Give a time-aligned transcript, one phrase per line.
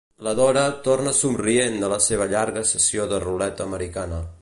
[0.27, 4.29] La Dora torna somrient de la seva llarga sessió de ruleta americana.